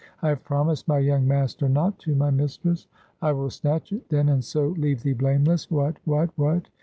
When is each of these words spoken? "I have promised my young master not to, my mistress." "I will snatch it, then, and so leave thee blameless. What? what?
"I 0.23 0.29
have 0.29 0.43
promised 0.43 0.87
my 0.87 0.97
young 0.97 1.27
master 1.27 1.69
not 1.69 1.99
to, 1.99 2.15
my 2.15 2.31
mistress." 2.31 2.87
"I 3.21 3.33
will 3.33 3.51
snatch 3.51 3.91
it, 3.93 4.09
then, 4.09 4.29
and 4.29 4.43
so 4.43 4.69
leave 4.69 5.03
thee 5.03 5.13
blameless. 5.13 5.69
What? 5.69 5.97
what? 6.07 6.69